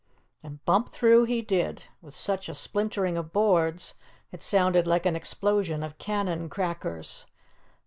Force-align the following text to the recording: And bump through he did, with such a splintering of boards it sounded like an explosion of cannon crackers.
And 0.41 0.65
bump 0.65 0.89
through 0.91 1.25
he 1.25 1.43
did, 1.43 1.83
with 2.01 2.15
such 2.15 2.49
a 2.49 2.55
splintering 2.55 3.19
of 3.19 3.31
boards 3.31 3.93
it 4.31 4.41
sounded 4.41 4.87
like 4.87 5.05
an 5.05 5.15
explosion 5.15 5.83
of 5.83 5.99
cannon 5.99 6.49
crackers. 6.49 7.27